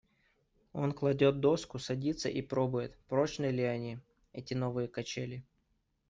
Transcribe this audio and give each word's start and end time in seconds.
Он 0.73 0.93
кладет 0.93 1.41
доску, 1.41 1.77
садится 1.77 2.27
и 2.27 2.41
пробует, 2.41 2.97
прочны 3.07 3.51
ли 3.51 3.61
они, 3.61 3.99
эти 4.33 4.55
новые 4.55 4.87
качели. 4.87 5.45